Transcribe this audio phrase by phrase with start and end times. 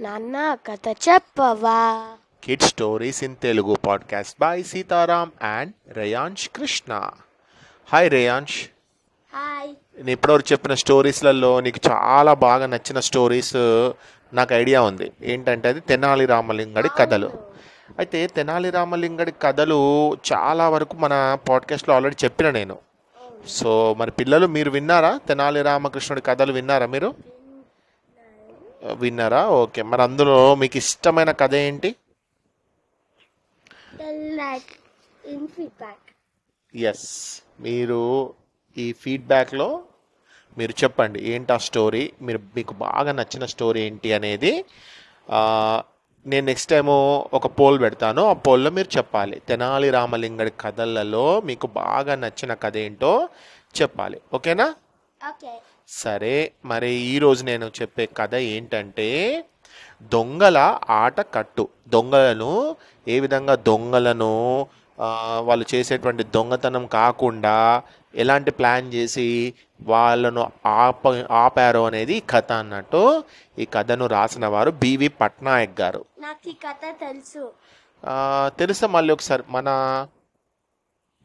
[0.00, 2.06] నాన్న కథ చెప్పవా?
[2.44, 7.10] Kid stories in Telugu podcast by Sitaram and Reyansh Krishna
[7.92, 8.68] hi Reyansh
[9.34, 13.56] hi నేను ఇప్పటివరకు చెప్పిన స్టోరీస్లలో నీకు చాలా బాగా నచ్చిన స్టోరీస్
[14.34, 15.12] నాకు ఐడియా ఉంది.
[15.22, 17.32] ఏంటంటే అది తెనాలి రామలింగడి కథలు.
[17.98, 22.78] అయితే తెనాలి రామలింగడి కథలు చాలా వరకు మన పాడ్కాస్ట్లో ఆల్రెడీ చెప్పిన నేను.
[23.48, 25.20] సో మరి పిల్లలు మీరు విన్నారా?
[25.28, 27.14] తెనాలి రామకృష్ణుడి కథలు విన్నారా మీరు?
[28.82, 29.46] విన్నారా?
[29.46, 29.82] ఓకే.
[29.82, 31.96] మరి అందులో మీకు ఇష్టమైన కథ ఏంటి?
[36.74, 38.34] ఎస్ మీరు
[38.78, 39.82] ఈ ఫీడ్బ్యాక్లో
[40.58, 44.64] మీరు చెప్పండి ఏంటి ఆ స్టోరీ మీరు మీకు బాగా నచ్చిన స్టోరీ ఏంటి అనేది
[46.26, 48.22] నేను నెక్స్ట్ టైము ఒక పోల్ పెడతాను.
[48.22, 49.42] ఆ పోల్లో మీరు చెప్పాలి.
[49.48, 53.28] తెనాలి రామలింగడి కథలలో మీకు బాగా నచ్చిన కథ ఏంటో
[53.82, 54.20] చెప్పాలి.
[54.34, 54.74] ఓకేనా?
[55.28, 55.52] ఓకే
[55.90, 59.08] సరే మరి ఈరోజు నేను చెప్పే కథ ఏంటంటే
[60.12, 60.58] దొంగల
[60.90, 61.68] ఆట కట్టు.
[61.88, 62.76] దొంగలను
[63.08, 64.32] ఏ విధంగా దొంగలను
[65.42, 67.82] వాళ్ళు చేసేటువంటి దొంగతనం కాకుండా
[68.14, 69.26] ఎలాంటి ప్లాన్ చేసి
[69.82, 71.08] వాళ్ళను ఆప
[71.42, 73.02] ఆపారో అనేది కథ అన్నట్టు
[73.58, 76.04] ఈ కథను రాసిన వారు బివి పట్నాయక్ గారు.
[76.18, 77.44] నాకు ఈ కథ తెలుసు.
[78.58, 79.68] తెలుసా మళ్ళీ ఒకసారి మన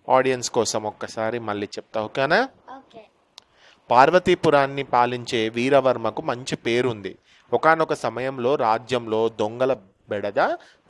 [0.07, 2.39] ఆడియన్స్ కోసం ఒక్కసారి మళ్ళీ చెప్తా ఓకేనా?
[2.77, 3.03] ఓకే.
[3.91, 7.15] పార్వతీపురాన్ని పాలించే వీరవర్మకు మంచి పేరుంది.
[7.53, 9.73] ఒకానొక సమయంలో రాజ్యంలో దొంగల
[10.09, 10.39] బెడద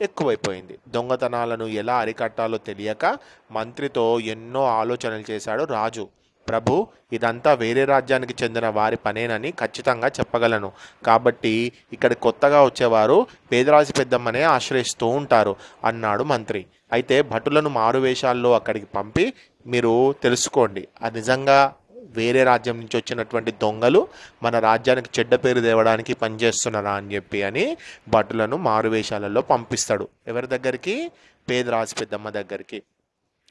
[0.02, 0.78] ఎక్కువైపోయింది.
[0.88, 3.18] దొంగతనాలను ఎలా అరికట్టాలో తెలియక
[3.52, 6.08] మంత్రితో ఎన్నో ఆలోచనలు చేశాడు రాజు.
[6.48, 10.72] ప్రభు ఇదంతా వేరే రాజ్యానికి చెందిన వారి పనేనని ఖచ్చితంగా చెప్పగలను.
[11.06, 16.66] కాబట్టి ఇక్కడ కొత్తగా వచ్చేవారు పేదరాజు పెద్దమ్మనే ఆశ్రయిస్తూ ఉంటారు అన్నాడు మంత్రి.
[16.92, 19.32] అయితే భటులను మారువేషాల్లో అక్కడికి పంపి
[19.66, 20.88] మీరు తెలుసుకోండి.
[21.02, 21.74] అది నిజంగా
[22.16, 24.08] వేరే రాజ్యం నుంచి వచ్చినటువంటి దొంగలు
[24.42, 27.76] మన రాజ్యానికి చెడ్డ పేరు తేవడానికి పనిచేస్తున్నారా అని చెప్పి అని
[28.08, 30.08] భటులను మారువేషాలలో పంపిస్తాడు.
[30.28, 31.10] ఎవరి దగ్గరికి?
[31.50, 32.82] పేదరాజు పెద్దమ్మ దగ్గరికి.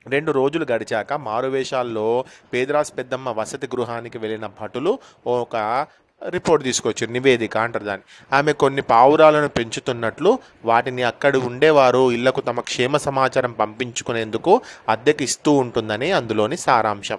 [0.08, 5.87] రెండు రోజులు గడిచాక మారువేషాల్లో పేదరాజు పెద్దమ్మ వసతి గృహానికి వెళ్ళిన భటులు ఒక
[6.30, 8.36] రిపోర్ట్ తీసుకొచ్చారు నివేదిక అంటారు దాన్ని.
[8.36, 16.11] ఆమె కొన్ని పావురాలను పెంచుతున్నట్లు వాటిని అక్కడ ఉండేవారు ఇళ్ళకు తమ క్షేమ సమాచారం పంపించుకునేందుకు అద్దెకి ఇస్తూ ఉంటుందని
[16.11, 17.17] అందులోని సారాంశం.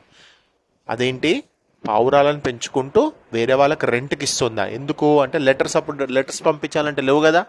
[0.88, 1.42] అదేంటి?
[1.88, 4.66] పావురాలను పెంచుకుంటూ వేరే వాళ్ళకి రెంట్కి ఇస్తుందా?
[4.66, 5.22] ఎందుకు?
[5.22, 7.46] అంటే లెటర్స్ అప్పుడు లెటర్స్ పంపించాలంటే లేవు కదా.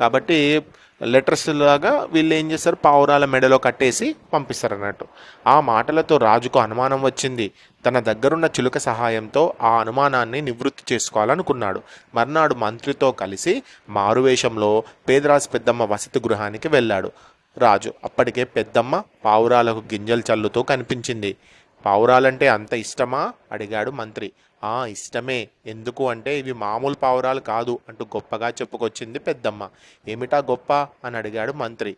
[0.00, 0.62] కాబట్టి
[1.02, 2.76] లెటర్స్ లాగా వీళ్ళు ఏం చేస్తారు?
[2.76, 5.06] పావురాల మెడలో కట్టేసి పంపిస్తారు అన్నట్టు
[5.46, 7.50] ఆ మాటలతో రాజుకు అనుమానం వచ్చింది.
[7.86, 11.82] తన దగ్గరున్న చిలుక సహాయంతో ఆ అనుమానాన్ని నివృత్తి చేసుకోవాలనుకున్నాడు.
[12.14, 17.12] మర్నాడు మంత్రితో కలిసి మారువేషంలో పేదరాజు పెద్దమ్మ వసతి గృహానికి వెళ్ళాడు.
[17.58, 21.36] రాజు అప్పటికే పెద్దమ్మ పావురాలకు గింజలు చల్లుతూ కనిపించింది.
[21.86, 23.32] పావురాలంటే అంత ఇష్టమా?
[23.52, 24.32] అడిగాడు మంత్రి.
[24.64, 25.48] ఆ ఇష్టమే.
[25.66, 29.68] ఎందుకు అంటే ఇవి మామూలు పావురాలు కాదు అంటూ గొప్పగా చెప్పుకొచ్చింది పెద్దమ్మ.
[30.08, 30.72] ఏమిటా గొప్ప?
[30.74, 31.96] అని అడిగాడు మంత్రి.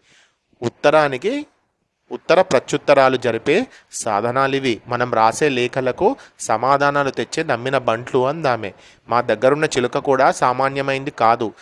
[0.62, 1.46] ఉత్తరానికి
[2.12, 4.80] ఉత్తర ప్రత్యుత్తరాలు జరిపే సాధనాలివి.
[4.86, 8.74] మనం రాసే లేఖలకు సమాధానాలు తెచ్చే నమ్మిన బంట్లు అందామే.
[9.08, 11.52] మా దగ్గరున్న చిలుక కూడా సామాన్యమైంది కాదు.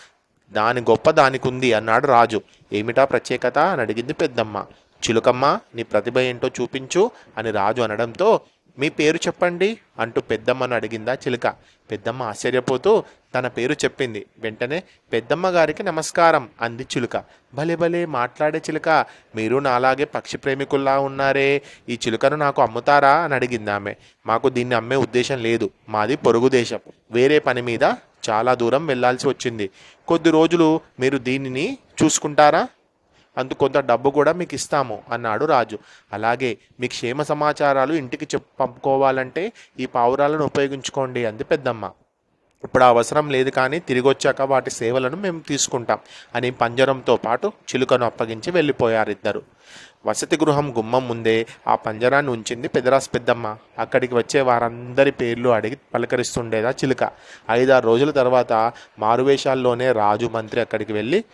[0.52, 2.40] దాని గొప్ప దానికి ఉంది అన్నాడు రాజు.
[2.72, 3.58] ఏమిటా ప్రత్యేకత?
[3.58, 4.64] అని అడిగింది పెద్దమ్మ.
[5.08, 8.40] చిలుకమ్మ నీ ప్రతిభ ఏంటో చూపించు అని రాజు అనడంతో
[8.78, 11.46] మీ పేరు చెప్పండి అంటూ పెద్దమ్మను అడిగిందా చిలుక.
[11.90, 14.26] పెద్దమ్మ ఆశ్చర్యపోతూ తన పేరు చెప్పింది.
[14.38, 17.24] వెంటనే పెద్దమ్మ గారికి నమస్కారం అంది చిలుక.
[17.54, 18.88] భలే భలే మాట్లాడే చిలుక.
[19.36, 21.62] మీరు నాలాగే పక్షి ప్రేమికుల్లా ఉన్నారే.
[21.88, 23.94] ఈ చిలుకను నాకు అమ్ముతారా అని అడిగింది ఆమె.
[24.26, 25.70] మాకు దీన్ని అమ్మే ఉద్దేశం లేదు.
[25.88, 26.78] మాది పొరుగు దేశం.
[27.10, 27.82] వేరే పని మీద
[28.30, 29.70] చాలా దూరం వెళ్ళాల్సి వచ్చింది.
[30.08, 32.68] కొద్ది రోజులు మీరు దీనిని చూసుకుంటారా?
[33.38, 35.78] అందుకు కొంత డబ్బు కూడా మీకు ఇస్తాము అన్నాడు రాజు.
[36.12, 41.90] అలాగే మీ క్షేమ సమాచారాలు ఇంటికి చెప్ పంపుకోవాలంటే ఈ పావురాలను ఉపయోగించుకోండి అంది పెద్దమ్మ.
[42.64, 45.98] ఇప్పుడు అవసరం లేదు కానీ తిరిగి వచ్చాక వాటి సేవలను మేము తీసుకుంటాం
[46.34, 49.42] అని పంజరంతో పాటు చిలుకను అప్పగించి వెళ్ళిపోయారు ఇద్దరు
[50.06, 53.56] వసతి గృహం గుమ్మం ముందే ఆ పంజరాన్ని ఉంచింది పెదరాస్ పెద్దమ్మ.
[53.78, 57.10] అక్కడికి వచ్చే వారందరి పేర్లు అడిగి పలకరిస్తుండేదా చిలుక.
[57.50, 58.52] ఐదారు రోజుల తర్వాత
[58.98, 61.24] మారువేషాల్లోనే రాజు మంత్రి అక్కడికి వెళ్ళి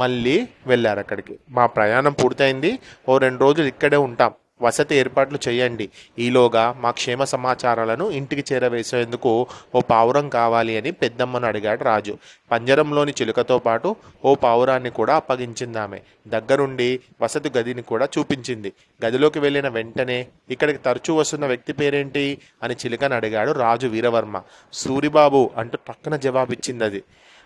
[0.00, 0.36] మళ్ళీ
[0.66, 1.34] వెళ్ళారు అక్కడికి.
[1.50, 2.70] మా ప్రయాణం పూర్తయింది.
[3.08, 4.32] ఓ రెండు రోజులు ఇక్కడే ఉంటాం.
[4.62, 5.84] వసతి ఏర్పాట్లు చేయండి.
[6.24, 9.30] ఈలోగా మా క్షేమ సమాచారాలను ఇంటికి చేరవేసేందుకు
[9.74, 12.14] ఓ పావురం కావాలి అని పెద్దమ్మను అడిగాడు రాజు.
[12.50, 13.90] పంజరంలోని చిలుకతో పాటు
[14.24, 16.88] ఓ పావురాన్ని కూడా అప్పగించింది ఆమె దగ్గరుండి
[17.22, 18.72] వసతి గదిని కూడా చూపించింది.
[19.04, 20.18] గదిలోకి వెళ్ళిన వెంటనే
[20.50, 22.26] ఇక్కడికి తరచూ వస్తున్న వ్యక్తి పేరేంటి
[22.62, 24.36] అని చిలుకని అడిగాడు రాజు వీరవర్మ.
[24.72, 27.02] సూరిబాబు అంటూ పక్కన జవాబిచ్చింది అది.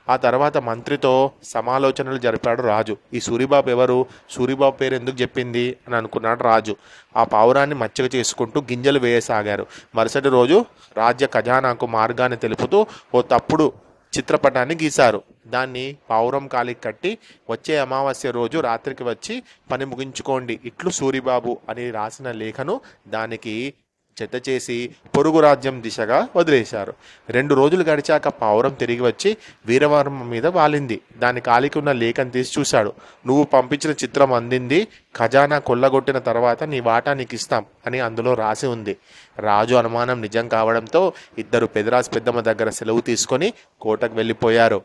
[0.08, 2.96] ఆ తర్వాత మంత్రితో సమాలోచనలు జరిపాడు రాజు.
[3.14, 4.06] ఈ సూరిబాబు ఎవరు?
[4.30, 5.76] సూరిబాబు పేరు ఎందుకు చెప్పింది?
[5.86, 6.76] అని అనుకున్నాడు రాజు.
[7.16, 9.66] ఆ పావురాన్ని మచ్చిక చేసుకుంటూ గింజలు వేయసాగారు.
[9.94, 10.64] మరుసటి రోజు
[10.96, 13.72] రాజ్య ఖజానాకు మార్గాన్ని తెలుపుతూ ఓ తప్పుడు
[14.18, 15.22] చిత్రపటాన్ని గీశారు.
[15.46, 17.18] దాన్ని పావురం కాలికి కట్టి
[17.50, 19.42] వచ్చే అమావాస్య రోజు రాత్రికి వచ్చి
[19.72, 20.60] పని ముగించుకోండి.
[20.64, 23.74] ఇట్లు సూరిబాబు అని రాసిన లేఖను దానికి
[24.22, 26.94] చెత్త చేసి పొరుగు రాజ్యం దిశగా వదిలేశారు.
[27.31, 31.00] రెండు రోజులు గడిచాక పావురం తిరిగి వచ్చి వీరవర్మ మీద వాలింది.
[31.19, 32.93] దాని కాలికి ఉన్న లేఖను తీసి చూశాడు.
[33.26, 34.88] నువ్వు పంపించిన చిత్రం అందింది.
[35.16, 38.96] ఖజానా కొల్లగొట్టిన తర్వాత నీ వాటా నీకు ఇస్తాం అని అందులో రాసి ఉంది.
[39.38, 44.82] రాజు అనుమానం నిజం కావడంతో ఇద్దరు పెదరాజు పెద్దమ్మ దగ్గర సెలవు తీసుకొని కోటకు వెళ్ళిపోయారు.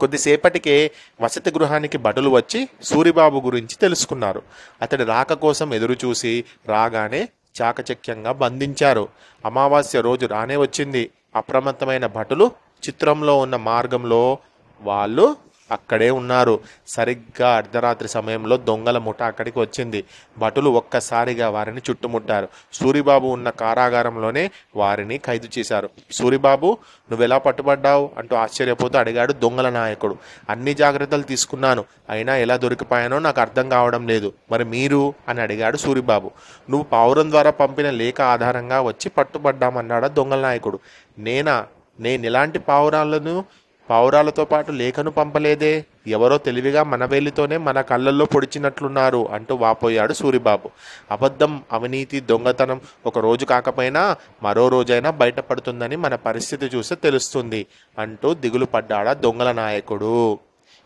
[0.00, 0.90] కొద్దిసేపటికే
[1.20, 4.42] వసతి గృహానికి భటులు వచ్చి సూరిబాబు గురించి తెలుసుకున్నారు.
[4.82, 7.28] అతడి రాక కోసం ఎదురు చూసి రాగానే
[7.62, 9.08] చాకచక్యంగా బంధించారు.
[9.44, 11.10] అమావాస్య రోజు రానే వచ్చింది.
[11.36, 12.50] అప్రమత్తమైన భటులు
[12.88, 14.38] చిత్రంలో ఉన్న మార్గంలో
[14.80, 15.36] వాళ్ళు
[15.70, 16.60] అక్కడే ఉన్నారు.
[16.88, 20.04] సరిగ్గా అర్ధరాత్రి సమయంలో దొంగల ముఠ అక్కడికి వచ్చింది.
[20.38, 22.48] భటులు ఒక్కసారిగా వారిని చుట్టుముట్టారు.
[22.72, 25.90] సూరిబాబు ఉన్న కారాగారంలోనే వారిని ఖైదు చేశారు.
[26.10, 26.78] సూరిబాబు
[27.10, 28.10] నువ్వెలా పట్టుబడ్డావు?
[28.18, 30.16] అంటూ ఆశ్చర్యపోతూ అడిగాడు దొంగల నాయకుడు.
[30.50, 31.84] అన్ని జాగ్రత్తలు తీసుకున్నాను.
[32.10, 34.32] అయినా ఎలా దొరికిపోయానో నాకు అర్థం కావడం లేదు.
[34.50, 35.14] మరి మీరు?
[35.28, 36.30] అని అడిగాడు సూరిబాబు.
[36.70, 40.78] నువ్వు పావురం ద్వారా పంపిన లేఖ ఆధారంగా వచ్చి పట్టుబడ్డామన్నాడు దొంగల నాయకుడు.
[41.18, 41.66] నేనా?
[42.00, 43.44] నేను ఎలాంటి పావురాలను
[43.90, 45.84] పావురాలతో పాటు లేఖను పంపలేదే.
[46.06, 50.70] ఎవరో తెలివిగా మన వేలితోనే మన కళ్ళల్లో పొడిచినట్లున్నారు అంటూ వాపోయాడు సూరిబాబు.
[51.10, 57.66] అబద్ధం అవినీతి దొంగతనం ఒక రోజు కాకపోయినా మరో రోజైనా బయటపడుతుందని మన పరిస్థితి చూస్తే తెలుస్తుంది
[57.98, 60.38] అంటూ దిగులు పడ్డాడా దొంగల నాయకుడు.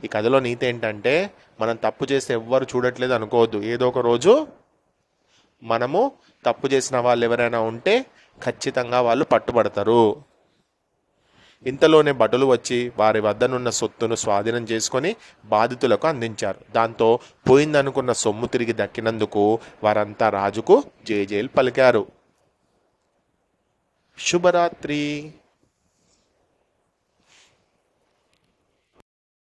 [0.05, 1.31] ఈ కథలో నీతి ఏంటంటే
[1.61, 3.59] మనం తప్పు చేస్తే ఎవ్వరు చూడట్లేదు అనుకోవద్దు.
[3.59, 4.47] ఏదో ఒక రోజు
[5.63, 6.13] మనము
[6.47, 8.07] తప్పు చేసిన వాళ్ళు ఎవరైనా ఉంటే
[8.45, 10.17] ఖచ్చితంగా వాళ్ళు పట్టుబడతారు.
[11.67, 16.61] ఇంతలోనే భటులు వచ్చి వారి వద్దనున్న సొత్తును స్వాధీనం చేసుకొని బాధితులకు అందించారు.
[16.73, 17.19] దాంతో
[17.51, 22.07] పోయిందనుకున్న సొమ్ము తిరిగి దక్కినందుకు వారంతా రాజుకు జేజేలు పలికారు.
[24.19, 25.33] శుభరాత్రి.